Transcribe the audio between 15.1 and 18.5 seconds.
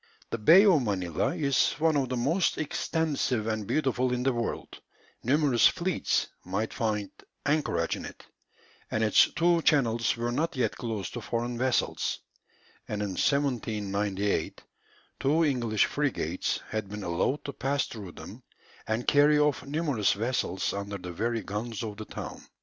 two English frigates had been allowed to pass through them